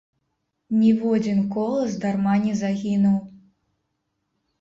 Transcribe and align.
Ніводзін 0.83 1.41
колас 1.55 1.91
дарма 2.05 2.33
не 2.45 2.55
загінуў. 2.61 3.19